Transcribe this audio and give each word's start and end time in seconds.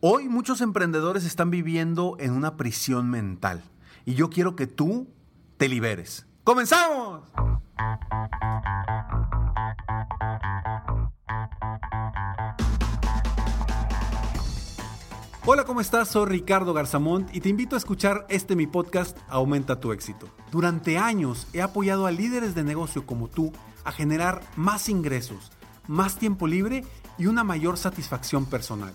Hoy 0.00 0.28
muchos 0.28 0.60
emprendedores 0.60 1.24
están 1.24 1.50
viviendo 1.50 2.14
en 2.20 2.30
una 2.30 2.56
prisión 2.56 3.10
mental 3.10 3.64
y 4.06 4.14
yo 4.14 4.30
quiero 4.30 4.54
que 4.54 4.68
tú 4.68 5.08
te 5.56 5.68
liberes. 5.68 6.24
¡Comenzamos! 6.44 7.22
Hola, 15.44 15.64
¿cómo 15.64 15.80
estás? 15.80 16.10
Soy 16.10 16.26
Ricardo 16.26 16.72
Garzamont 16.74 17.34
y 17.34 17.40
te 17.40 17.48
invito 17.48 17.74
a 17.74 17.78
escuchar 17.78 18.24
este 18.28 18.54
mi 18.54 18.68
podcast 18.68 19.18
Aumenta 19.28 19.80
tu 19.80 19.90
éxito. 19.90 20.28
Durante 20.52 20.96
años 20.96 21.48
he 21.52 21.60
apoyado 21.60 22.06
a 22.06 22.12
líderes 22.12 22.54
de 22.54 22.62
negocio 22.62 23.04
como 23.04 23.26
tú 23.26 23.50
a 23.82 23.90
generar 23.90 24.42
más 24.54 24.88
ingresos, 24.88 25.50
más 25.88 26.18
tiempo 26.18 26.46
libre 26.46 26.84
y 27.18 27.26
una 27.26 27.42
mayor 27.42 27.76
satisfacción 27.76 28.46
personal. 28.46 28.94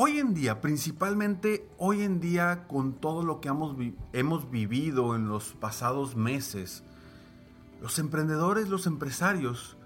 Hoy 0.00 0.20
en 0.20 0.32
día, 0.32 0.60
principalmente 0.60 1.68
hoy 1.76 2.02
en 2.02 2.20
día 2.20 2.68
con 2.68 2.92
todo 2.92 3.24
lo 3.24 3.40
que 3.40 3.48
hemos, 3.48 4.48
vivido 4.48 5.16
en 5.16 5.26
los 5.26 5.54
pasados 5.54 6.14
meses, 6.14 6.84
los 7.80 7.98
emprendedores, 7.98 8.68
los 8.68 8.86
empresarios 8.86 9.76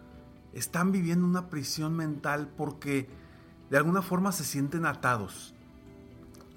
están 0.53 0.93
viviendo 0.93 1.27
una 1.27 1.49
prisión 1.49 1.97
mental 1.97 2.53
porque 2.59 3.09
de 3.71 3.79
alguna 3.79 4.03
forma 4.03 4.33
se 4.33 4.45
sienten 4.45 4.85
atados. 4.85 5.55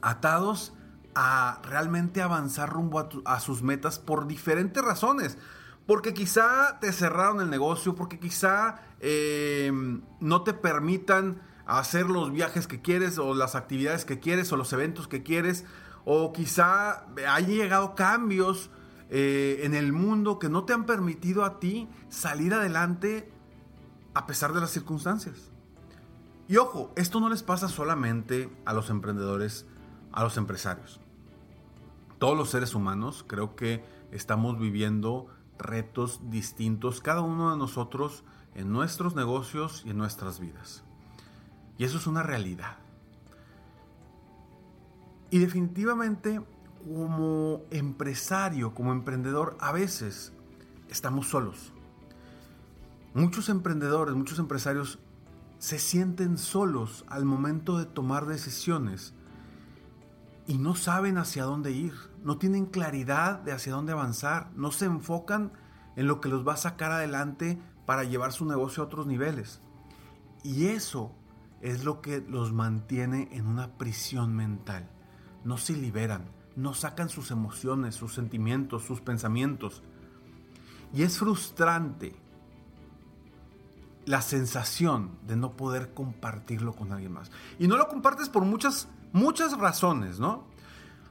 Atados 0.02 0.74
a 1.14 1.62
realmente 1.64 2.22
avanzar 2.22 2.70
rumbo 2.70 3.10
a, 3.24 3.40
sus 3.40 3.64
metas 3.64 4.00
por 4.00 4.28
diferentes 4.28 4.84
razones. 4.84 5.38
Porque 5.88 6.14
quizá 6.14 6.78
te 6.82 6.92
cerraron 6.92 7.40
el 7.40 7.50
negocio, 7.50 7.96
porque 7.96 8.20
quizá 8.20 8.82
eh, 9.00 9.72
no 10.20 10.42
te 10.42 10.52
permitan 10.52 11.40
hacer 11.66 12.10
los 12.10 12.32
viajes 12.32 12.68
que 12.68 12.82
quieres 12.82 13.18
o 13.18 13.34
las 13.34 13.56
actividades 13.56 14.06
que 14.06 14.20
quieres 14.20 14.52
o 14.52 14.58
los 14.58 14.72
eventos 14.74 15.08
que 15.08 15.24
quieres 15.24 15.66
o 16.06 16.32
quizá 16.34 17.06
hayan 17.28 17.50
llegado 17.50 17.96
cambios 17.96 18.70
eh, 19.10 19.62
en 19.64 19.74
el 19.74 19.94
mundo 19.94 20.40
que 20.40 20.50
no 20.50 20.64
te 20.64 20.74
han 20.74 20.86
permitido 20.86 21.44
a 21.44 21.60
ti 21.60 21.88
salir 22.10 22.54
adelante 22.54 23.32
a 24.14 24.26
pesar 24.28 24.54
de 24.54 24.62
las 24.62 24.72
circunstancias. 24.72 25.52
Y 26.48 26.58
ojo, 26.58 26.92
esto 26.96 27.20
no 27.20 27.30
les 27.30 27.44
pasa 27.44 27.68
solamente 27.68 28.50
a 28.66 28.74
los 28.74 28.90
emprendedores, 28.90 29.66
a 30.12 30.24
los 30.24 30.38
empresarios. 30.38 31.00
Todos 32.20 32.38
los 32.38 32.50
seres 32.50 32.76
humanos 32.76 33.26
creo 33.28 33.56
que 33.56 33.84
estamos 34.12 34.60
viviendo 34.60 35.28
retos 35.58 36.20
distintos, 36.30 37.02
cada 37.02 37.22
uno 37.22 37.52
de 37.52 37.58
nosotros 37.58 38.24
en 38.54 38.72
nuestros 38.72 39.16
negocios 39.16 39.84
y 39.86 39.90
en 39.90 39.98
nuestras 39.98 40.40
vidas. 40.40 40.84
Y 41.78 41.84
eso 41.84 41.98
es 41.98 42.08
una 42.08 42.24
realidad. 42.24 42.78
Y 45.30 45.40
definitivamente 45.40 46.42
como 46.86 47.64
empresario, 47.72 48.74
como 48.74 48.92
emprendedor, 48.92 49.58
a 49.60 49.72
veces 49.72 50.34
estamos 50.90 51.28
solos. 51.28 51.74
Muchos 53.14 53.50
emprendedores, 53.50 54.16
muchos 54.16 54.40
empresarios 54.40 55.00
se 55.58 55.80
sienten 55.80 56.38
solos 56.38 57.06
al 57.08 57.26
momento 57.26 57.78
de 57.78 57.86
tomar 57.86 58.28
decisiones 58.28 59.14
y 60.48 60.58
no 60.58 60.76
saben 60.76 61.18
hacia 61.18 61.44
dónde 61.44 61.72
ir, 61.72 61.94
no 62.24 62.38
tienen 62.38 62.66
claridad 62.66 63.40
de 63.40 63.52
hacia 63.52 63.74
dónde 63.74 63.94
avanzar, 63.94 64.52
no 64.56 64.72
se 64.72 64.86
enfocan 64.86 65.54
en 65.96 66.08
lo 66.08 66.22
que 66.22 66.30
los 66.30 66.48
va 66.48 66.54
a 66.54 66.58
sacar 66.58 66.92
adelante 66.92 67.60
para 67.86 68.04
llevar 68.04 68.32
su 68.32 68.46
negocio 68.46 68.84
a 68.84 68.86
otros 68.86 69.08
niveles. 69.08 69.62
Y 70.44 70.68
eso 70.68 71.16
es 71.62 71.84
lo 71.84 72.02
que 72.02 72.22
los 72.22 72.52
mantiene 72.52 73.30
en 73.32 73.48
una 73.48 73.78
prisión 73.78 74.36
mental. 74.36 74.90
No 75.44 75.58
se 75.58 75.74
liberan, 75.74 76.26
no 76.56 76.74
sacan 76.74 77.10
sus 77.10 77.32
emociones, 77.32 77.96
sus 77.96 78.14
sentimientos, 78.14 78.84
sus 78.84 79.02
pensamientos. 79.02 79.84
Y 80.94 81.04
es 81.04 81.18
frustrante 81.18 82.16
la 84.06 84.22
sensación 84.22 85.18
de 85.26 85.36
no 85.36 85.58
poder 85.58 85.94
compartirlo 85.94 86.74
con 86.74 86.92
alguien 86.92 87.14
más. 87.14 87.32
Y 87.60 87.68
no 87.68 87.78
lo 87.78 87.88
compartes 87.88 88.30
por 88.30 88.46
muchas, 88.46 88.88
muchas 89.14 89.58
razones, 89.58 90.20
¿no? 90.20 90.46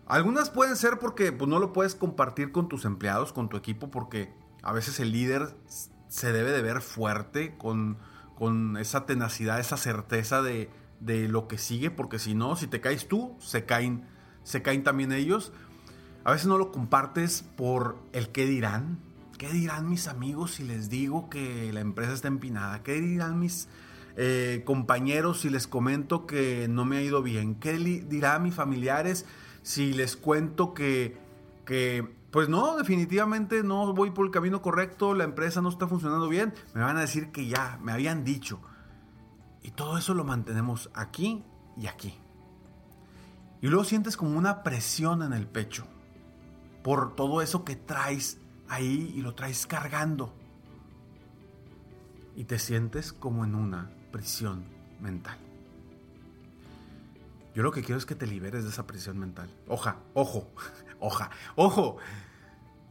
Algunas 0.07 0.51
pueden 0.51 0.77
ser 0.77 0.99
porque 0.99 1.33
pues, 1.33 1.49
no 1.49 1.59
lo 1.59 1.73
puedes 1.73 1.95
compartir 1.95 2.53
con 2.53 2.69
tus 2.69 2.85
empleados, 2.85 3.33
con 3.33 3.49
tu 3.49 3.57
equipo, 3.57 3.91
porque 3.91 4.33
a 4.63 4.73
veces 4.73 5.01
el 5.01 5.13
líder 5.13 5.57
se 6.09 6.33
debe 6.33 6.53
de 6.53 6.63
ver 6.63 6.81
fuerte 6.81 7.57
con 7.57 7.99
con 8.35 8.77
esa 8.77 9.07
tenacidad, 9.07 9.61
esa 9.61 9.77
certeza 9.77 10.43
de, 10.43 10.71
lo 11.01 11.49
que 11.49 11.59
sigue, 11.59 11.91
porque 11.91 12.19
si 12.19 12.35
no, 12.35 12.57
si 12.57 12.67
te 12.67 12.81
caes 12.81 13.09
tú, 13.09 13.37
se 13.39 13.65
caen, 13.65 14.05
se 14.43 14.63
caen 14.63 14.83
también 14.83 15.13
ellos. 15.13 15.53
A 16.25 16.33
veces 16.33 16.47
no 16.47 16.57
lo 16.57 16.73
compartes 16.73 17.45
por 17.57 17.99
el 18.13 18.31
qué 18.31 18.47
dirán. 18.47 18.99
¿Qué 19.37 19.51
dirán 19.51 19.91
mis 19.91 20.09
amigos 20.09 20.53
si 20.53 20.65
les 20.65 20.89
digo 20.89 21.29
que 21.29 21.73
la 21.73 21.81
empresa 21.81 22.13
está 22.13 22.29
empinada? 22.29 22.83
¿Qué 22.83 23.01
dirán 23.01 23.39
mis 23.39 23.69
eh, 24.17 24.63
compañeros 24.65 25.41
si 25.41 25.51
les 25.51 25.67
comento 25.67 26.27
que 26.27 26.69
no 26.69 26.85
me 26.85 26.97
ha 26.97 27.03
ido 27.03 27.23
bien? 27.23 27.57
¿Qué 27.57 27.75
dirán 27.75 28.45
mis 28.45 28.55
familiares 28.55 29.27
si 29.63 29.93
les 29.93 30.17
cuento 30.17 30.73
que, 30.73 31.19
que 31.67 32.15
pues 32.35 32.49
no, 32.49 32.77
definitivamente 32.77 33.63
no 33.63 33.95
voy 33.95 34.11
por 34.11 34.27
el 34.27 34.33
camino 34.33 34.61
correcto, 34.61 35.15
la 35.15 35.23
empresa 35.23 35.61
no 35.61 35.69
está 35.69 35.87
funcionando 35.87 36.29
bien, 36.29 36.53
me 36.75 36.81
van 36.81 36.97
a 36.97 37.03
decir 37.03 37.31
que 37.31 37.47
ya, 37.47 37.79
me 37.81 37.93
habían 37.93 38.25
dicho. 38.25 38.61
Y 39.63 39.71
todo 39.71 39.97
eso 39.99 40.15
lo 40.15 40.25
mantenemos 40.25 40.91
aquí 40.95 41.45
y 41.77 41.87
aquí. 41.87 42.19
Y 43.63 43.69
luego 43.69 43.85
sientes 43.85 44.17
como 44.17 44.37
una 44.37 44.65
presión 44.65 45.23
en 45.23 45.33
el 45.33 45.47
pecho 45.47 45.87
por 46.83 47.15
todo 47.15 47.41
eso 47.41 47.65
que 47.65 47.77
traes 47.77 48.41
ahí 48.69 49.13
y 49.15 49.23
lo 49.23 49.37
traes 49.37 49.65
cargando. 49.69 50.35
Y 52.35 52.47
te 52.47 52.59
sientes 52.59 53.13
como 53.13 53.45
en 53.45 53.55
una 53.55 53.93
prisión 54.11 54.65
mental. 55.01 55.39
Yo 57.55 57.63
lo 57.63 57.71
que 57.71 57.83
quiero 57.83 57.99
es 57.99 58.07
que 58.07 58.17
te 58.17 58.27
liberes 58.27 58.65
de 58.65 58.71
esa 58.71 58.87
prisión 58.87 59.19
mental. 59.19 59.49
Oja, 59.69 59.97
ojo, 60.13 60.51
oja, 60.99 61.31
ojo. 61.55 61.97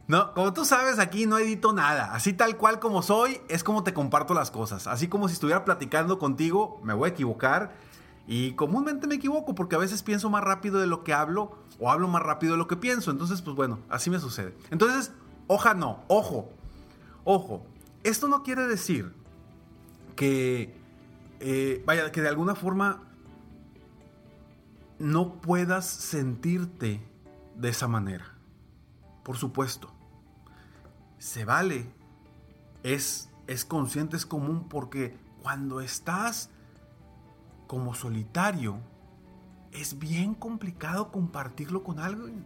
No, 0.06 0.34
como 0.34 0.52
tú 0.52 0.64
sabes, 0.64 0.98
aquí 0.98 1.26
no 1.26 1.38
edito 1.38 1.72
nada. 1.72 2.14
Así 2.14 2.32
tal 2.32 2.56
cual 2.56 2.78
como 2.78 3.02
soy, 3.02 3.40
es 3.48 3.62
como 3.64 3.84
te 3.84 3.94
comparto 3.94 4.34
las 4.34 4.50
cosas. 4.50 4.86
Así 4.86 5.08
como 5.08 5.28
si 5.28 5.34
estuviera 5.34 5.64
platicando 5.64 6.18
contigo, 6.18 6.80
me 6.82 6.94
voy 6.94 7.10
a 7.10 7.12
equivocar. 7.12 7.72
Y 8.26 8.52
comúnmente 8.52 9.06
me 9.06 9.16
equivoco 9.16 9.54
porque 9.54 9.76
a 9.76 9.78
veces 9.78 10.02
pienso 10.02 10.30
más 10.30 10.42
rápido 10.42 10.80
de 10.80 10.86
lo 10.86 11.04
que 11.04 11.12
hablo 11.12 11.58
o 11.78 11.90
hablo 11.90 12.08
más 12.08 12.22
rápido 12.22 12.52
de 12.52 12.58
lo 12.58 12.66
que 12.66 12.76
pienso. 12.76 13.10
Entonces, 13.10 13.42
pues 13.42 13.54
bueno, 13.54 13.80
así 13.90 14.08
me 14.08 14.18
sucede. 14.18 14.54
Entonces, 14.70 15.12
hoja 15.46 15.74
no, 15.74 16.04
ojo, 16.08 16.50
ojo. 17.24 17.66
Esto 18.02 18.28
no 18.28 18.42
quiere 18.42 18.66
decir 18.66 19.12
que, 20.16 20.74
eh, 21.40 21.82
vaya, 21.86 22.12
que 22.12 22.22
de 22.22 22.28
alguna 22.28 22.54
forma 22.54 23.02
no 24.98 25.40
puedas 25.40 25.86
sentirte 25.86 27.00
de 27.56 27.68
esa 27.68 27.88
manera. 27.88 28.26
Por 29.22 29.36
supuesto. 29.36 29.92
Se 31.18 31.44
vale. 31.44 31.86
Es, 32.82 33.30
es 33.46 33.64
consciente, 33.64 34.16
es 34.16 34.26
común 34.26 34.68
porque 34.68 35.16
cuando 35.42 35.80
estás 35.80 36.50
como 37.66 37.94
solitario, 37.94 38.78
es 39.72 39.98
bien 39.98 40.34
complicado 40.34 41.10
compartirlo 41.10 41.82
con 41.82 41.98
alguien. 41.98 42.44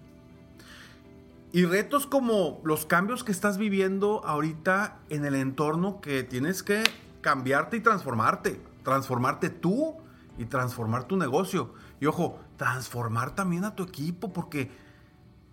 Y 1.52 1.64
retos 1.64 2.06
como 2.06 2.60
los 2.64 2.86
cambios 2.86 3.24
que 3.24 3.32
estás 3.32 3.58
viviendo 3.58 4.24
ahorita 4.24 5.00
en 5.08 5.24
el 5.24 5.34
entorno 5.34 6.00
que 6.00 6.22
tienes 6.22 6.62
que 6.62 6.82
cambiarte 7.20 7.78
y 7.78 7.80
transformarte. 7.80 8.60
Transformarte 8.84 9.50
tú 9.50 9.96
y 10.36 10.44
transformar 10.44 11.04
tu 11.04 11.16
negocio. 11.16 11.72
Y 12.00 12.06
ojo, 12.06 12.38
transformar 12.56 13.34
también 13.34 13.64
a 13.64 13.74
tu 13.74 13.82
equipo 13.82 14.32
porque 14.32 14.70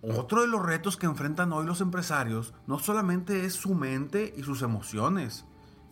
otro 0.02 0.42
de 0.42 0.48
los 0.48 0.64
retos 0.64 0.96
que 0.96 1.06
enfrentan 1.06 1.52
hoy 1.52 1.66
los 1.66 1.80
empresarios 1.80 2.54
no 2.66 2.78
solamente 2.78 3.44
es 3.44 3.54
su 3.54 3.74
mente 3.74 4.32
y 4.36 4.42
sus 4.42 4.62
emociones 4.62 5.44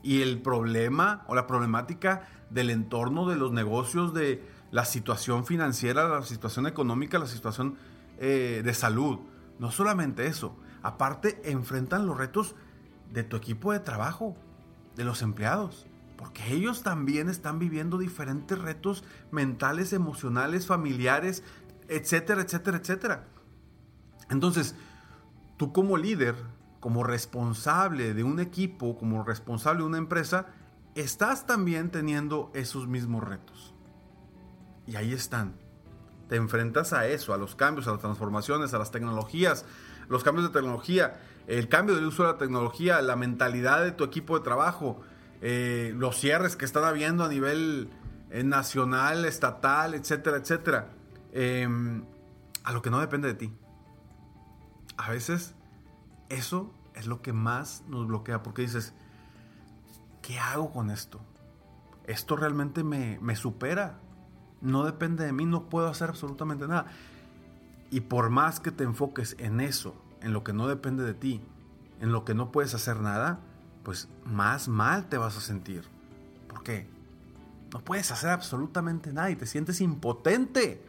y 0.02 0.22
el 0.22 0.40
problema 0.42 1.24
o 1.26 1.34
la 1.34 1.46
problemática 1.46 2.28
del 2.50 2.70
entorno 2.70 3.28
de 3.28 3.36
los 3.36 3.52
negocios, 3.52 4.14
de 4.14 4.46
la 4.70 4.84
situación 4.84 5.46
financiera, 5.46 6.08
la 6.08 6.22
situación 6.22 6.66
económica, 6.66 7.18
la 7.18 7.26
situación 7.26 7.76
eh, 8.18 8.62
de 8.64 8.74
salud. 8.74 9.18
No 9.58 9.70
solamente 9.70 10.26
eso, 10.26 10.56
aparte 10.82 11.40
enfrentan 11.44 12.06
los 12.06 12.18
retos 12.18 12.54
de 13.12 13.24
tu 13.24 13.36
equipo 13.36 13.72
de 13.72 13.80
trabajo, 13.80 14.36
de 14.94 15.04
los 15.04 15.22
empleados, 15.22 15.86
porque 16.16 16.54
ellos 16.54 16.82
también 16.82 17.28
están 17.28 17.58
viviendo 17.58 17.98
diferentes 17.98 18.58
retos 18.58 19.04
mentales, 19.30 19.92
emocionales, 19.92 20.66
familiares, 20.66 21.42
etcétera, 21.88 22.42
etcétera, 22.42 22.78
etcétera. 22.78 23.24
Entonces, 24.30 24.74
tú 25.56 25.72
como 25.72 25.96
líder, 25.96 26.36
como 26.80 27.04
responsable 27.04 28.14
de 28.14 28.24
un 28.24 28.40
equipo, 28.40 28.96
como 28.96 29.24
responsable 29.24 29.80
de 29.80 29.86
una 29.86 29.98
empresa, 29.98 30.46
estás 30.94 31.46
también 31.46 31.90
teniendo 31.90 32.50
esos 32.54 32.86
mismos 32.86 33.24
retos. 33.24 33.74
Y 34.86 34.96
ahí 34.96 35.12
están. 35.12 35.56
Te 36.28 36.36
enfrentas 36.36 36.92
a 36.92 37.06
eso, 37.06 37.34
a 37.34 37.36
los 37.36 37.54
cambios, 37.54 37.86
a 37.88 37.92
las 37.92 38.00
transformaciones, 38.00 38.72
a 38.74 38.78
las 38.78 38.90
tecnologías, 38.90 39.64
los 40.08 40.24
cambios 40.24 40.46
de 40.46 40.52
tecnología, 40.52 41.20
el 41.46 41.68
cambio 41.68 41.94
del 41.94 42.06
uso 42.06 42.22
de 42.22 42.32
la 42.32 42.38
tecnología, 42.38 43.00
la 43.02 43.16
mentalidad 43.16 43.82
de 43.82 43.92
tu 43.92 44.04
equipo 44.04 44.38
de 44.38 44.44
trabajo, 44.44 45.02
eh, 45.44 45.92
los 45.96 46.18
cierres 46.18 46.56
que 46.56 46.64
están 46.64 46.84
habiendo 46.84 47.22
a 47.22 47.28
nivel 47.28 47.90
eh, 48.30 48.42
nacional, 48.42 49.24
estatal, 49.26 49.94
etcétera, 49.94 50.38
etcétera. 50.38 50.88
Em, 51.32 52.04
a 52.64 52.72
lo 52.72 52.82
que 52.82 52.90
no 52.90 52.98
depende 52.98 53.28
de 53.28 53.34
ti 53.34 53.52
a 54.96 55.10
veces 55.10 55.54
eso 56.28 56.72
es 56.94 57.06
lo 57.06 57.22
que 57.22 57.32
más 57.32 57.84
nos 57.88 58.06
bloquea, 58.06 58.42
porque 58.42 58.62
dices, 58.62 58.94
¿qué 60.22 60.38
hago 60.38 60.72
con 60.72 60.90
esto? 60.90 61.20
Esto 62.06 62.36
realmente 62.36 62.84
me, 62.84 63.36
supera. 63.36 63.98
No 64.60 64.84
depende 64.84 65.24
de 65.24 65.32
mí, 65.32 65.44
no 65.44 65.68
puedo 65.68 65.88
hacer 65.88 66.10
absolutamente 66.10 66.68
nada. 66.68 66.86
Y 67.90 68.02
por 68.02 68.30
más 68.30 68.60
que 68.60 68.70
te 68.70 68.84
enfoques 68.84 69.36
en 69.38 69.60
eso, 69.60 69.94
en 70.20 70.32
lo 70.32 70.44
que 70.44 70.52
no 70.52 70.68
depende 70.68 71.04
de 71.04 71.14
ti, 71.14 71.42
en 72.00 72.12
lo 72.12 72.24
que 72.24 72.34
no 72.34 72.52
puedes 72.52 72.74
hacer 72.74 73.00
nada, 73.00 73.40
pues 73.84 74.08
más 74.24 74.66
mal 74.66 75.08
te 75.08 75.18
vas 75.18 75.36
a 75.36 75.40
sentir. 75.40 75.84
¿Por 76.48 76.62
qué? 76.62 76.88
No 77.72 77.80
puedes 77.80 78.10
hacer 78.10 78.30
absolutamente 78.30 79.12
nada 79.12 79.30
y 79.30 79.36
te 79.36 79.46
sientes 79.46 79.80
impotente. 79.80 80.84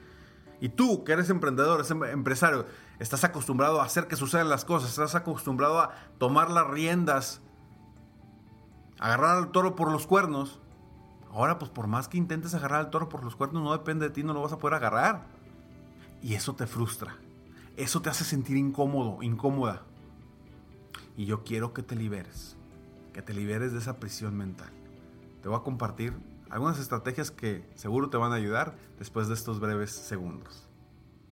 Y 0.61 0.69
tú, 0.69 1.03
que 1.03 1.11
eres 1.11 1.29
emprendedor, 1.29 1.85
em-, 1.89 2.03
empresario, 2.05 2.65
estás 2.99 3.23
acostumbrado 3.23 3.81
a 3.81 3.85
hacer 3.85 4.07
que 4.07 4.15
sucedan 4.15 4.49
las 4.49 4.65
cosas, 4.65 4.91
estás 4.91 5.15
acostumbrado 5.15 5.79
a 5.79 5.93
tomar 6.17 6.49
las 6.49 6.67
riendas, 6.67 7.41
agarrar 8.99 9.37
al 9.37 9.51
toro 9.51 9.75
por 9.75 9.91
los 9.91 10.07
cuernos. 10.07 10.59
Ahora, 11.31 11.59
pues 11.59 11.69
por 11.69 11.87
más 11.87 12.07
que 12.07 12.17
intentes 12.17 12.53
agarrar 12.53 12.79
al 12.79 12.89
toro 12.91 13.09
por 13.09 13.23
los 13.23 13.35
cuernos, 13.35 13.61
no 13.61 13.73
depende 13.73 14.07
de 14.07 14.13
ti, 14.13 14.23
no 14.23 14.33
lo 14.33 14.41
vas 14.41 14.53
a 14.53 14.57
poder 14.57 14.75
agarrar. 14.75 15.25
Y 16.21 16.35
eso 16.35 16.55
te 16.55 16.65
frustra. 16.65 17.17
Eso 17.75 18.01
te 18.01 18.09
hace 18.09 18.23
sentir 18.23 18.55
incómodo, 18.55 19.21
incómoda. 19.21 19.81
Y 21.17 21.25
yo 21.25 21.43
quiero 21.43 21.73
que 21.73 21.83
te 21.83 21.95
liberes. 21.95 22.55
Que 23.15 23.21
te 23.21 23.33
liberes 23.33 23.71
de 23.71 23.79
esa 23.79 23.97
prisión 23.97 24.35
mental. 24.35 24.73
Te 25.41 25.47
voy 25.47 25.57
a 25.57 25.63
compartir 25.63 26.11
algunas 26.49 26.79
estrategias 26.79 27.31
que 27.31 27.63
seguro 27.75 28.09
te 28.09 28.17
van 28.17 28.33
a 28.33 28.35
ayudar 28.35 28.75
después 28.99 29.29
de 29.29 29.35
estos 29.35 29.61
breves 29.61 29.91
segundos 29.91 30.67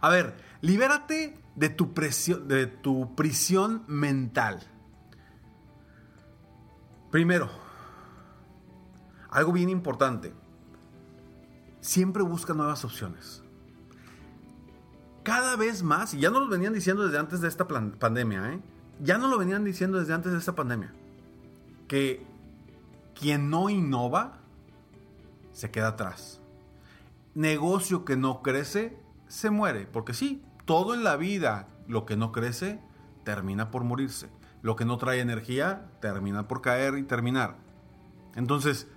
A 0.00 0.08
ver, 0.08 0.36
libérate 0.60 1.38
de 1.54 1.68
tu, 1.68 1.94
presión, 1.94 2.48
de 2.48 2.66
tu 2.66 3.14
prisión 3.14 3.84
mental. 3.86 4.60
Primero, 7.10 7.48
algo 9.30 9.52
bien 9.52 9.68
importante. 9.68 10.32
Siempre 11.80 12.22
busca 12.22 12.52
nuevas 12.52 12.84
opciones. 12.84 13.42
Cada 15.22 15.56
vez 15.56 15.82
más, 15.82 16.14
y 16.14 16.20
ya 16.20 16.30
no 16.30 16.40
lo 16.40 16.48
venían 16.48 16.72
diciendo 16.72 17.04
desde 17.04 17.18
antes 17.18 17.40
de 17.40 17.48
esta 17.48 17.66
pandemia, 17.66 18.52
¿eh? 18.52 18.60
ya 19.00 19.18
no 19.18 19.28
lo 19.28 19.38
venían 19.38 19.64
diciendo 19.64 19.98
desde 19.98 20.14
antes 20.14 20.32
de 20.32 20.38
esta 20.38 20.54
pandemia, 20.54 20.94
que 21.88 22.24
quien 23.18 23.50
no 23.50 23.68
innova 23.70 24.40
se 25.52 25.70
queda 25.70 25.88
atrás. 25.88 26.40
Negocio 27.34 28.04
que 28.04 28.16
no 28.16 28.42
crece 28.42 28.98
se 29.28 29.50
muere, 29.50 29.86
porque 29.86 30.14
sí, 30.14 30.42
todo 30.64 30.94
en 30.94 31.04
la 31.04 31.16
vida, 31.16 31.68
lo 31.86 32.06
que 32.06 32.16
no 32.16 32.32
crece, 32.32 32.80
termina 33.24 33.70
por 33.70 33.84
morirse. 33.84 34.28
Lo 34.62 34.76
que 34.76 34.84
no 34.84 34.98
trae 34.98 35.20
energía, 35.20 35.90
termina 36.00 36.48
por 36.48 36.60
caer 36.60 36.98
y 36.98 37.02
terminar. 37.02 37.56
Entonces, 38.34 38.88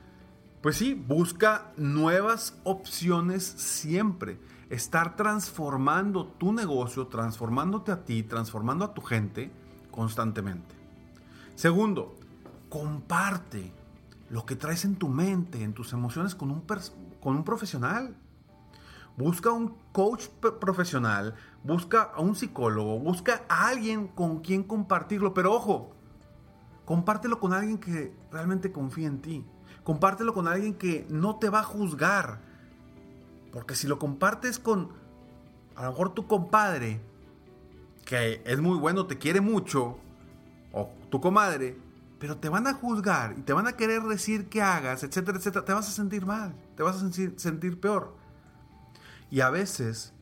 pues 0.61 0.77
sí, 0.77 0.93
busca 0.93 1.71
nuevas 1.77 2.57
opciones 2.63 3.43
siempre. 3.43 4.39
Estar 4.69 5.15
transformando 5.15 6.25
tu 6.25 6.51
negocio, 6.53 7.07
transformándote 7.07 7.91
a 7.91 8.05
ti, 8.05 8.23
transformando 8.23 8.85
a 8.85 8.93
tu 8.93 9.01
gente 9.01 9.51
constantemente. 9.89 10.75
Segundo, 11.55 12.15
comparte 12.69 13.73
lo 14.29 14.45
que 14.45 14.55
traes 14.55 14.85
en 14.85 14.95
tu 14.95 15.09
mente, 15.09 15.63
en 15.63 15.73
tus 15.73 15.93
emociones 15.93 16.35
con 16.35 16.51
un, 16.51 16.63
con 17.19 17.35
un 17.35 17.43
profesional. 17.43 18.15
Busca 19.19 19.51
un 19.51 19.75
coach 19.91 20.27
profesional, 20.61 21.35
busca 21.65 22.03
a 22.03 22.21
un 22.21 22.37
psicólogo, 22.37 22.99
busca 22.99 23.41
a 23.49 23.67
alguien 23.67 24.07
con 24.07 24.39
quien 24.39 24.63
compartirlo, 24.63 25.33
pero 25.33 25.53
ojo, 25.53 25.91
compártelo 26.85 27.37
con 27.37 27.51
alguien 27.51 27.79
que 27.79 28.15
realmente 28.31 28.71
confía 28.71 29.07
en 29.07 29.21
ti. 29.21 29.45
Compártelo 29.83 30.33
con 30.33 30.47
alguien 30.47 30.73
que 30.73 31.05
no 31.09 31.35
te 31.35 31.49
va 31.49 31.59
a 31.59 31.63
juzgar. 31.63 32.39
Porque 33.51 33.75
si 33.75 33.87
lo 33.87 33.99
compartes 33.99 34.57
con 34.57 34.91
a 35.75 35.83
lo 35.83 35.89
mejor 35.89 36.13
tu 36.13 36.25
compadre, 36.25 37.01
que 38.05 38.41
es 38.45 38.61
muy 38.61 38.77
bueno, 38.77 39.05
te 39.05 39.17
quiere 39.17 39.41
mucho, 39.41 39.97
o 40.71 40.93
tu 41.09 41.19
comadre, 41.19 41.77
pero 42.19 42.37
te 42.37 42.47
van 42.47 42.67
a 42.67 42.73
juzgar 42.73 43.35
y 43.37 43.41
te 43.41 43.51
van 43.51 43.67
a 43.67 43.73
querer 43.73 44.01
decir 44.03 44.47
que 44.47 44.61
hagas, 44.61 45.03
etcétera, 45.03 45.39
etcétera, 45.39 45.65
te 45.65 45.73
vas 45.73 45.89
a 45.89 45.91
sentir 45.91 46.25
mal, 46.25 46.55
te 46.77 46.83
vas 46.83 46.95
a 46.95 46.99
sentir, 46.99 47.33
sentir 47.35 47.81
peor. 47.81 48.17
Y 49.31 49.41
a 49.41 49.49
veces, 49.49 50.13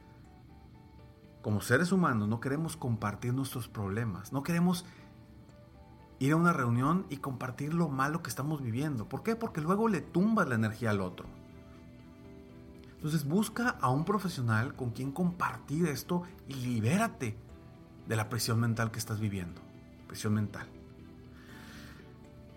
como 1.42 1.62
seres 1.62 1.92
humanos, 1.92 2.28
no 2.28 2.40
queremos 2.40 2.76
compartir 2.76 3.34
nuestros 3.34 3.68
problemas, 3.68 4.34
no 4.34 4.44
queremos 4.44 4.86
ir 6.20 6.34
a 6.34 6.36
una 6.36 6.54
reunión 6.54 7.06
y 7.10 7.18
compartir 7.18 7.74
lo 7.74 7.90
malo 7.90 8.22
que 8.22 8.30
estamos 8.30 8.62
viviendo. 8.62 9.08
¿Por 9.08 9.24
qué? 9.24 9.36
Porque 9.36 9.62
luego 9.62 9.88
le 9.88 10.02
tumbas 10.02 10.48
la 10.48 10.56
energía 10.56 10.90
al 10.90 11.02
otro. 11.02 11.28
Entonces 12.96 13.26
busca 13.26 13.70
a 13.70 13.90
un 13.90 14.06
profesional 14.06 14.76
con 14.76 14.90
quien 14.90 15.12
compartir 15.12 15.88
esto 15.88 16.24
y 16.48 16.56
libérate 16.56 17.38
de 18.08 18.16
la 18.16 18.28
presión 18.28 18.60
mental 18.60 18.90
que 18.90 19.00
estás 19.00 19.20
viviendo. 19.20 19.62
Presión 20.08 20.34
mental. 20.34 20.68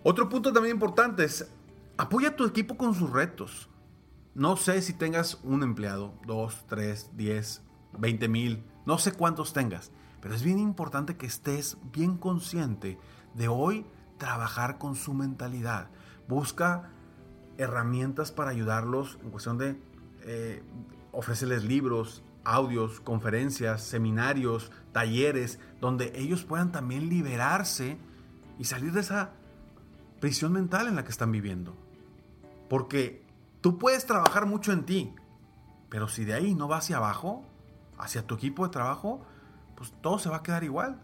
Otro 0.03 0.27
punto 0.29 0.51
también 0.51 0.75
importante 0.75 1.23
es 1.23 1.47
apoya 1.97 2.29
a 2.29 2.35
tu 2.35 2.45
equipo 2.45 2.75
con 2.75 2.95
sus 2.95 3.11
retos. 3.11 3.69
No 4.33 4.55
sé 4.55 4.81
si 4.81 4.93
tengas 4.93 5.39
un 5.43 5.61
empleado, 5.61 6.13
dos, 6.25 6.65
tres, 6.67 7.09
diez, 7.15 7.61
veinte 7.97 8.29
mil, 8.29 8.63
no 8.85 8.97
sé 8.97 9.11
cuántos 9.11 9.51
tengas, 9.51 9.91
pero 10.21 10.33
es 10.33 10.41
bien 10.41 10.57
importante 10.57 11.17
que 11.17 11.25
estés 11.25 11.77
bien 11.91 12.17
consciente 12.17 12.97
de 13.33 13.49
hoy 13.49 13.85
trabajar 14.17 14.77
con 14.77 14.95
su 14.95 15.13
mentalidad. 15.13 15.89
Busca 16.29 16.91
herramientas 17.57 18.31
para 18.31 18.51
ayudarlos 18.51 19.19
en 19.21 19.31
cuestión 19.31 19.57
de 19.57 19.77
eh, 20.21 20.63
ofrecerles 21.11 21.65
libros, 21.65 22.23
audios, 22.45 23.01
conferencias, 23.01 23.83
seminarios, 23.83 24.71
talleres, 24.93 25.59
donde 25.81 26.13
ellos 26.15 26.45
puedan 26.45 26.71
también 26.71 27.09
liberarse 27.09 27.97
y 28.57 28.63
salir 28.63 28.93
de 28.93 29.01
esa 29.01 29.33
prisión 30.21 30.53
mental 30.53 30.87
en 30.87 30.95
la 30.95 31.03
que 31.03 31.11
están 31.11 31.33
viviendo. 31.33 31.75
Porque 32.69 33.25
tú 33.61 33.77
puedes 33.77 34.05
trabajar 34.05 34.45
mucho 34.45 34.71
en 34.71 34.85
ti, 34.85 35.15
pero 35.89 36.07
si 36.07 36.25
de 36.25 36.33
ahí 36.33 36.53
no 36.55 36.67
va 36.67 36.77
hacia 36.77 36.97
abajo, 36.97 37.45
hacia 37.97 38.25
tu 38.25 38.35
equipo 38.35 38.65
de 38.65 38.71
trabajo, 38.71 39.25
pues 39.75 39.93
todo 40.01 40.19
se 40.19 40.29
va 40.29 40.37
a 40.37 40.43
quedar 40.43 40.63
igual. 40.63 41.01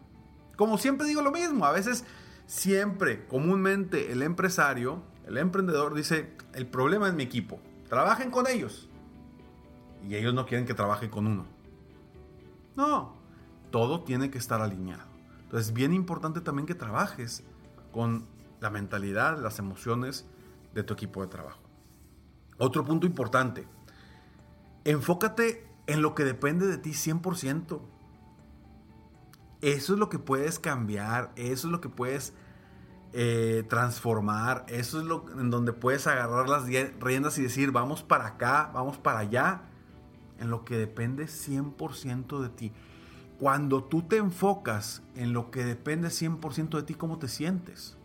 Como 0.56 0.78
siempre 0.78 1.08
digo 1.08 1.22
lo 1.22 1.32
mismo, 1.32 1.66
a 1.66 1.72
veces 1.72 2.04
siempre, 2.48 3.28
comúnmente 3.28 4.12
el 4.12 4.24
empresario, 4.24 5.04
el 5.26 5.38
emprendedor 5.38 5.94
dice, 5.94 6.36
el 6.54 6.68
problema 6.68 7.08
es 7.08 7.14
mi 7.14 7.24
equipo, 7.24 7.60
trabajen 7.90 8.32
con 8.32 8.48
ellos. 8.48 8.90
Y 10.08 10.16
ellos 10.16 10.34
no 10.34 10.46
quieren 10.46 10.66
que 10.66 10.74
trabaje 10.74 11.10
con 11.10 11.28
uno. 11.28 11.46
No, 12.76 13.16
todo 13.72 14.04
tiene 14.04 14.32
que 14.32 14.38
estar 14.38 14.62
alineado. 14.62 15.06
Entonces 15.44 15.68
es 15.68 15.74
bien 15.74 15.94
importante 15.94 16.42
también 16.42 16.66
que 16.66 16.76
trabajes 16.76 17.44
con 17.92 18.26
la 18.60 18.70
mentalidad, 18.70 19.38
las 19.42 19.60
emociones 19.60 20.26
de 20.74 20.84
tu 20.84 20.94
equipo 20.94 21.22
de 21.22 21.28
trabajo. 21.28 21.67
Otro 22.58 22.84
punto 22.86 23.06
importante, 23.06 23.68
enfócate 24.84 25.68
en 25.86 26.02
lo 26.02 26.16
que 26.16 26.24
depende 26.24 26.68
de 26.68 26.78
ti 26.78 26.92
100%. 26.92 27.80
Eso 29.62 29.94
es 29.94 30.00
lo 30.00 30.10
que 30.10 30.20
puedes 30.20 30.60
cambiar, 30.60 31.32
eso 31.36 31.68
es 31.68 31.72
lo 31.72 31.82
que 31.82 31.90
puedes 31.90 32.34
eh, 33.14 33.64
transformar, 33.70 34.66
eso 34.68 35.00
es 35.00 35.06
lo 35.06 35.26
en 35.40 35.50
donde 35.50 35.74
puedes 35.74 36.06
agarrar 36.08 36.48
las 36.50 36.66
riendas 37.00 37.38
y 37.38 37.44
decir, 37.44 37.72
vamos 37.72 38.04
para 38.04 38.28
acá, 38.28 38.70
vamos 38.74 38.98
para 38.98 39.20
allá, 39.20 39.64
en 40.40 40.50
lo 40.50 40.64
que 40.64 40.78
depende 40.78 41.26
100% 41.26 42.40
de 42.40 42.50
ti. 42.50 42.72
Cuando 43.40 43.84
tú 43.84 44.04
te 44.04 44.18
enfocas 44.18 45.04
en 45.16 45.34
lo 45.34 45.52
que 45.52 45.64
depende 45.64 46.10
100% 46.10 46.70
de 46.78 46.84
ti, 46.84 46.94
¿cómo 46.96 47.18
te 47.18 47.28
sientes? 47.28 47.97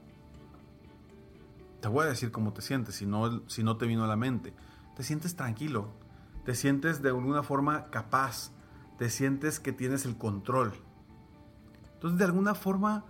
Te 1.83 1.89
voy 1.89 2.07
a 2.07 2.09
decir 2.11 2.31
cómo 2.31 2.53
te 2.53 2.63
sientes, 2.63 2.95
si 2.95 3.07
no, 3.07 3.43
si 3.49 3.65
no 3.65 3.77
te 3.77 3.87
vino 3.87 4.05
a 4.05 4.07
la 4.07 4.15
mente. 4.15 4.55
Te 4.95 5.03
sientes 5.03 5.35
tranquilo, 5.35 5.91
te 6.45 6.55
sientes 6.55 7.03
de 7.03 7.09
alguna 7.09 7.43
forma 7.43 7.91
capaz, 7.91 8.53
te 8.99 9.11
sientes 9.11 9.59
que 9.59 9.73
tienes 9.73 10.05
el 10.05 10.17
control. 10.17 10.73
Entonces, 11.95 12.21
de 12.21 12.25
alguna 12.25 12.55
forma, 12.55 13.05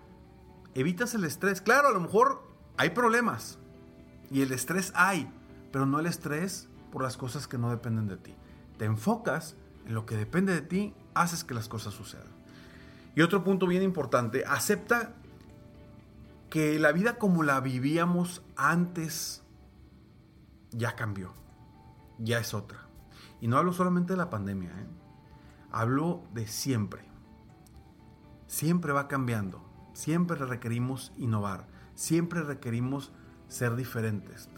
evitas 0.74 1.12
el 1.12 1.24
estrés. 1.24 1.60
Claro, 1.60 1.88
a 1.88 1.92
lo 1.92 2.00
mejor 2.00 2.50
hay 2.78 2.90
problemas 2.90 3.58
y 4.30 4.40
el 4.40 4.52
estrés 4.52 4.90
hay, 4.96 5.30
pero 5.70 5.84
no 5.84 6.00
el 6.00 6.06
estrés 6.06 6.70
por 6.90 7.02
las 7.02 7.18
cosas 7.18 7.46
que 7.46 7.58
no 7.58 7.68
dependen 7.68 8.08
de 8.08 8.16
ti. 8.16 8.34
Te 8.78 8.86
enfocas 8.86 9.54
en 9.84 9.92
lo 9.92 10.06
que 10.06 10.16
depende 10.16 10.54
de 10.54 10.62
ti, 10.62 10.94
haces 11.12 11.44
que 11.44 11.52
las 11.52 11.68
cosas 11.68 11.92
sucedan. 11.92 12.32
Y 13.14 13.20
otro 13.20 13.44
punto 13.44 13.66
bien 13.66 13.82
importante, 13.82 14.44
acepta 14.46 15.12
que 16.52 16.78
la 16.78 16.92
vida 16.92 17.16
como 17.16 17.42
la 17.42 17.58
vivíamos 17.60 18.44
antes 18.56 19.42
ya 20.70 20.94
cambió, 20.94 21.32
ya 22.18 22.38
es 22.38 22.52
otra. 22.52 22.86
Y 23.40 23.48
no 23.48 23.56
hablo 23.56 23.72
solamente 23.72 24.12
de 24.12 24.18
la 24.18 24.30
pandemia, 24.30 24.70
¿eh? 24.70 24.86
hablo 25.72 26.22
de 26.34 26.46
siempre 26.46 27.10
siempre 28.52 28.92
va 28.92 29.08
cambiando, 29.08 29.64
siempre 29.94 30.36
requerimos 30.44 31.10
innovar, 31.16 31.66
siempre 31.94 32.42
requerimos 32.42 33.10
ser 33.48 33.76
diferentes. 33.76 34.50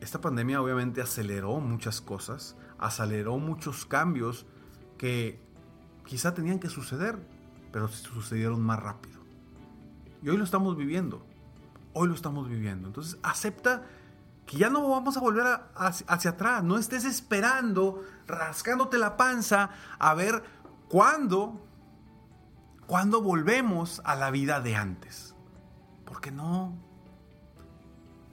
Esta 0.00 0.20
pandemia 0.20 0.62
obviamente 0.62 1.02
aceleró 1.02 1.58
muchas 1.58 2.00
cosas, 2.00 2.56
aceleró 2.78 3.38
muchos 3.38 3.86
cambios 3.86 4.46
que 4.98 5.40
quizá 6.06 6.32
tenían 6.32 6.60
que 6.60 6.68
suceder, 6.68 7.26
pero 7.72 7.88
sucedieron 7.88 8.60
más 8.60 8.80
rápido. 8.80 9.13
Y 10.24 10.30
hoy 10.30 10.38
lo 10.38 10.44
estamos 10.44 10.74
viviendo, 10.74 11.22
hoy 11.92 12.08
lo 12.08 12.14
estamos 12.14 12.48
viviendo. 12.48 12.88
Entonces 12.88 13.18
acepta 13.22 13.82
que 14.46 14.56
ya 14.56 14.70
no 14.70 14.88
vamos 14.88 15.18
a 15.18 15.20
volver 15.20 15.44
hacia 15.76 16.30
atrás, 16.30 16.64
no 16.64 16.78
estés 16.78 17.04
esperando, 17.04 18.02
rascándote 18.26 18.96
la 18.96 19.18
panza 19.18 19.68
a 19.98 20.14
ver 20.14 20.42
cuándo 20.88 21.60
cuando 22.86 23.20
volvemos 23.20 24.00
a 24.06 24.14
la 24.14 24.30
vida 24.30 24.62
de 24.62 24.76
antes. 24.76 25.34
Porque 26.06 26.30
no. 26.30 26.74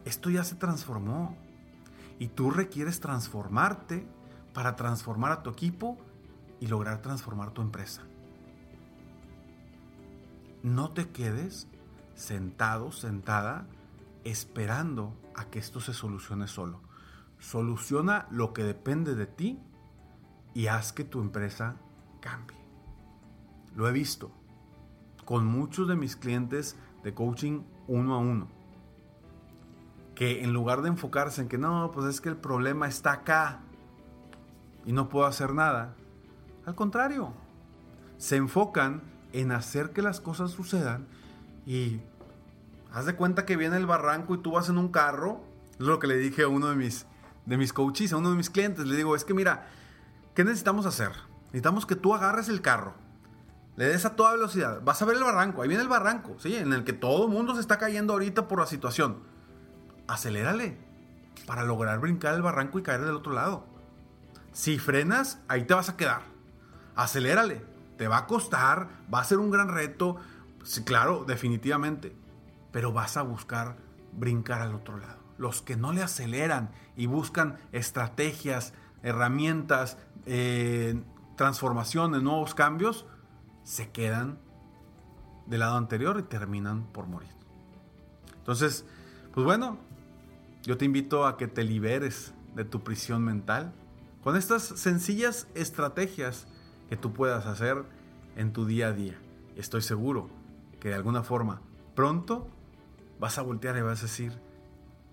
Esto 0.06 0.30
ya 0.30 0.46
se 0.46 0.56
transformó. 0.56 1.36
Y 2.20 2.30
tú 2.30 2.52
requieres 2.52 3.02
transformarte 3.02 4.08
para 4.54 4.78
transformar 4.78 5.34
a 5.34 5.44
tu 5.44 5.50
equipo 5.50 5.98
y 6.62 6.68
lograr 6.68 7.02
transformar 7.02 7.52
tu 7.52 7.62
empresa. 7.62 8.04
No 10.64 10.92
te 10.92 11.10
quedes 11.10 11.68
sentado, 12.16 12.92
sentada, 12.92 13.68
esperando 14.24 15.16
a 15.36 15.46
que 15.46 15.60
esto 15.60 15.80
se 15.80 15.94
solucione 15.94 16.48
solo. 16.48 16.82
Soluciona 17.40 18.28
lo 18.32 18.54
que 18.54 18.64
depende 18.64 19.16
de 19.16 19.26
ti 19.26 19.60
y 20.54 20.68
haz 20.68 20.94
que 20.94 21.04
tu 21.04 21.22
empresa 21.22 21.78
cambie. 22.20 22.58
Lo 23.76 23.88
he 23.88 23.92
visto 23.92 24.32
con 25.26 25.46
muchos 25.46 25.88
de 25.88 25.96
mis 25.96 26.16
clientes 26.16 26.76
de 27.04 27.14
coaching 27.14 27.64
uno 27.88 28.16
a 28.16 28.20
uno. 28.20 28.48
que 30.16 30.44
en 30.44 30.54
lugar 30.54 30.82
de 30.82 30.90
enfocarse 30.90 31.42
en 31.42 31.48
que 31.48 31.58
no, 31.58 31.92
pues 31.92 32.06
es 32.06 32.22
que 32.22 32.30
el 32.30 32.38
problema 32.38 32.88
está 32.88 33.12
acá 33.14 33.62
y 34.86 34.92
no 34.92 35.10
puedo 35.10 35.26
hacer 35.26 35.54
nada, 35.54 35.96
al 36.66 36.76
contrario, 36.76 37.34
se 38.18 38.36
enfocan 38.36 39.02
en 39.34 39.52
hacer 39.52 39.94
que 39.94 40.04
las 40.04 40.20
cosas 40.20 40.52
sucedan 40.52 41.08
y 41.66 42.00
haz 42.94 43.06
de 43.06 43.16
cuenta 43.16 43.46
que 43.46 43.58
viene 43.58 43.78
el 43.78 43.86
barranco 43.86 44.36
y 44.36 44.40
tú 44.40 44.52
vas 44.52 44.70
en 44.70 44.78
un 44.78 44.90
carro, 44.90 45.42
es 45.74 45.86
lo 45.86 46.00
que 46.00 46.08
le 46.08 46.18
dije 46.18 46.44
a 46.44 46.48
uno 46.48 46.68
de 46.68 46.76
mis, 46.76 47.06
de 47.46 47.58
mis 47.58 47.74
coaches, 47.74 48.14
a 48.14 48.18
uno 48.18 48.32
de 48.32 48.38
mis 48.38 48.50
clientes, 48.50 48.86
le 48.86 48.96
digo, 48.96 49.16
es 49.16 49.24
que 49.24 49.34
mira, 49.34 49.68
¿qué 50.36 50.44
necesitamos 50.44 50.86
hacer? 50.86 51.12
Necesitamos 51.46 51.86
que 51.86 51.96
tú 51.96 52.14
agarres 52.14 52.50
el 52.50 52.62
carro, 52.62 52.94
le 53.78 53.86
des 53.86 54.06
a 54.06 54.16
toda 54.16 54.34
velocidad, 54.34 54.82
vas 54.84 55.02
a 55.02 55.06
ver 55.06 55.18
el 55.18 55.24
barranco, 55.24 55.62
ahí 55.62 55.68
viene 55.68 55.84
el 55.84 55.90
barranco, 55.90 56.36
¿sí? 56.40 56.56
En 56.56 56.74
el 56.74 56.84
que 56.84 56.94
todo 56.94 57.26
el 57.26 57.32
mundo 57.32 57.56
se 57.56 57.62
está 57.62 57.78
cayendo 57.78 58.14
ahorita 58.14 58.48
por 58.48 58.60
la 58.60 58.66
situación. 58.66 59.20
Acelérale 60.08 60.78
para 61.46 61.64
lograr 61.64 62.00
brincar 62.00 62.36
el 62.36 62.42
barranco 62.42 62.80
y 62.80 62.84
caer 62.84 63.02
del 63.02 63.16
otro 63.16 63.34
lado. 63.34 63.66
Si 64.54 64.78
frenas, 64.78 65.40
ahí 65.48 65.64
te 65.64 65.74
vas 65.74 65.90
a 65.90 65.98
quedar. 65.98 66.22
Acelérale, 66.96 67.64
te 67.98 68.08
va 68.08 68.18
a 68.18 68.28
costar, 68.28 68.90
va 69.14 69.22
a 69.22 69.24
ser 69.24 69.38
un 69.38 69.52
gran 69.52 69.70
reto, 69.70 70.18
sí, 70.64 70.84
claro, 70.84 71.26
definitivamente, 71.26 72.16
pero 72.72 72.92
vas 72.92 73.18
a 73.18 73.22
buscar 73.22 73.78
brincar 74.14 74.62
al 74.62 74.76
otro 74.76 74.98
lado. 74.98 75.20
Los 75.38 75.62
que 75.62 75.76
no 75.76 75.92
le 75.92 76.04
aceleran 76.04 76.72
y 76.96 77.06
buscan 77.06 77.58
estrategias, 77.72 78.74
herramientas, 79.04 79.98
eh, 80.26 81.02
transformaciones, 81.36 82.22
nuevos 82.22 82.54
cambios, 82.54 83.06
se 83.64 83.90
quedan 83.90 84.38
del 85.48 85.62
lado 85.62 85.78
anterior 85.78 86.18
y 86.20 86.24
terminan 86.24 86.84
por 86.92 87.08
morir. 87.08 87.32
Entonces, 88.38 88.86
pues 89.34 89.46
bueno, 89.46 89.78
yo 90.64 90.78
te 90.78 90.86
invito 90.86 91.26
a 91.26 91.38
que 91.38 91.48
te 91.48 91.64
liberes 91.64 92.34
de 92.56 92.66
tu 92.66 92.84
prisión 92.84 93.24
mental 93.24 93.74
con 94.24 94.36
estas 94.36 94.64
sencillas 94.64 95.48
estrategias 95.56 96.48
que 96.90 96.98
tú 96.98 97.14
puedas 97.14 97.46
hacer 97.48 97.84
en 98.36 98.54
tu 98.54 98.66
día 98.66 98.90
a 98.90 98.92
día. 98.92 99.20
Estoy 99.56 99.82
seguro 99.82 100.30
que 100.82 100.90
de 100.90 100.96
alguna 100.96 101.24
forma 101.24 101.62
pronto 101.96 102.50
vas 103.20 103.38
a 103.38 103.44
voltear 103.44 103.78
y 103.78 103.82
vas 103.82 104.00
a 104.00 104.02
decir, 104.02 104.34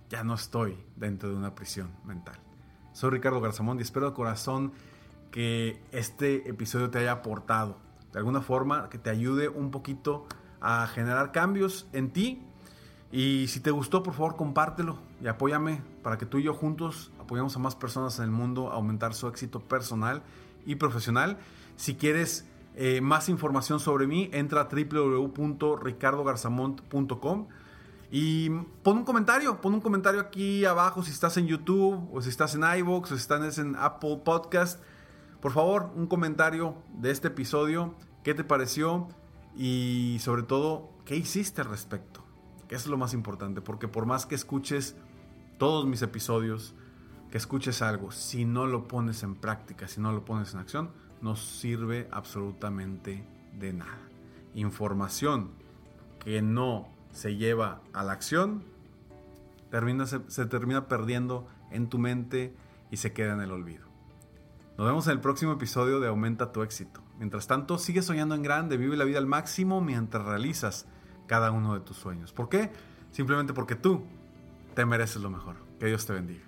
ya 0.08 0.24
no 0.24 0.34
estoy 0.34 0.76
dentro 0.96 1.28
de 1.28 1.36
una 1.36 1.54
prisión 1.54 1.90
mental. 2.04 2.40
Soy 2.92 3.10
Ricardo 3.10 3.40
Garzamón 3.40 3.78
y 3.78 3.82
espero 3.82 4.08
de 4.08 4.16
corazón 4.16 4.72
que 5.30 5.80
este 5.92 6.48
episodio 6.48 6.90
te 6.90 6.98
haya 6.98 7.12
aportado 7.12 7.76
de 8.12 8.18
alguna 8.18 8.40
forma, 8.40 8.88
que 8.88 8.96
te 8.96 9.10
ayude 9.10 9.50
un 9.50 9.70
poquito 9.70 10.26
a 10.60 10.86
generar 10.86 11.32
cambios 11.32 11.86
en 11.92 12.10
ti. 12.10 12.42
Y 13.12 13.46
si 13.48 13.60
te 13.60 13.70
gustó, 13.70 14.02
por 14.02 14.14
favor, 14.14 14.36
compártelo 14.36 14.98
y 15.22 15.26
apóyame 15.26 15.82
para 16.02 16.16
que 16.16 16.24
tú 16.24 16.38
y 16.38 16.44
yo 16.44 16.54
juntos 16.54 17.12
apoyemos 17.20 17.54
a 17.56 17.58
más 17.58 17.76
personas 17.76 18.18
en 18.18 18.24
el 18.24 18.30
mundo 18.30 18.70
a 18.70 18.76
aumentar 18.76 19.12
su 19.12 19.28
éxito 19.28 19.60
personal 19.60 20.22
y 20.64 20.76
profesional. 20.76 21.38
Si 21.76 21.94
quieres 21.94 22.46
eh, 22.80 23.00
más 23.00 23.28
información 23.28 23.80
sobre 23.80 24.06
mí, 24.06 24.30
entra 24.32 24.60
a 24.60 24.68
www.ricardogarzamont.com 24.68 27.48
y 28.08 28.50
pon 28.84 28.98
un 28.98 29.04
comentario, 29.04 29.60
pon 29.60 29.74
un 29.74 29.80
comentario 29.80 30.20
aquí 30.20 30.64
abajo 30.64 31.02
si 31.02 31.10
estás 31.10 31.36
en 31.38 31.48
YouTube 31.48 32.08
o 32.12 32.22
si 32.22 32.28
estás 32.28 32.54
en 32.54 32.62
iVoox 32.62 33.10
o 33.10 33.16
si 33.16 33.20
estás 33.20 33.58
en 33.58 33.74
Apple 33.74 34.20
Podcast. 34.24 34.80
Por 35.40 35.50
favor, 35.50 35.90
un 35.96 36.06
comentario 36.06 36.76
de 36.94 37.10
este 37.10 37.26
episodio, 37.26 37.96
qué 38.22 38.34
te 38.34 38.44
pareció 38.44 39.08
y 39.56 40.18
sobre 40.20 40.44
todo, 40.44 40.90
qué 41.04 41.16
hiciste 41.16 41.62
al 41.62 41.70
respecto. 41.70 42.22
Que 42.68 42.76
es 42.76 42.86
lo 42.86 42.96
más 42.96 43.12
importante, 43.12 43.60
porque 43.60 43.88
por 43.88 44.06
más 44.06 44.24
que 44.24 44.36
escuches 44.36 44.94
todos 45.58 45.84
mis 45.84 46.02
episodios, 46.02 46.76
que 47.32 47.38
escuches 47.38 47.82
algo, 47.82 48.12
si 48.12 48.44
no 48.44 48.68
lo 48.68 48.86
pones 48.86 49.24
en 49.24 49.34
práctica, 49.34 49.88
si 49.88 50.00
no 50.00 50.12
lo 50.12 50.24
pones 50.24 50.54
en 50.54 50.60
acción, 50.60 50.92
no 51.20 51.36
sirve 51.36 52.08
absolutamente 52.10 53.24
de 53.58 53.72
nada. 53.72 53.98
Información 54.54 55.50
que 56.24 56.42
no 56.42 56.88
se 57.12 57.36
lleva 57.36 57.80
a 57.92 58.02
la 58.02 58.12
acción, 58.12 58.62
termina, 59.70 60.06
se, 60.06 60.20
se 60.28 60.46
termina 60.46 60.88
perdiendo 60.88 61.46
en 61.70 61.88
tu 61.88 61.98
mente 61.98 62.54
y 62.90 62.98
se 62.98 63.12
queda 63.12 63.34
en 63.34 63.40
el 63.40 63.50
olvido. 63.50 63.86
Nos 64.76 64.86
vemos 64.86 65.06
en 65.08 65.14
el 65.14 65.20
próximo 65.20 65.52
episodio 65.52 66.00
de 66.00 66.08
Aumenta 66.08 66.52
tu 66.52 66.62
éxito. 66.62 67.02
Mientras 67.18 67.48
tanto, 67.48 67.78
sigue 67.78 68.00
soñando 68.02 68.34
en 68.34 68.42
grande, 68.42 68.76
vive 68.76 68.96
la 68.96 69.04
vida 69.04 69.18
al 69.18 69.26
máximo 69.26 69.80
mientras 69.80 70.24
realizas 70.24 70.86
cada 71.26 71.50
uno 71.50 71.74
de 71.74 71.80
tus 71.80 71.96
sueños. 71.96 72.32
¿Por 72.32 72.48
qué? 72.48 72.70
Simplemente 73.10 73.52
porque 73.52 73.74
tú 73.74 74.04
te 74.74 74.86
mereces 74.86 75.20
lo 75.20 75.30
mejor. 75.30 75.56
Que 75.80 75.86
Dios 75.86 76.06
te 76.06 76.12
bendiga. 76.12 76.47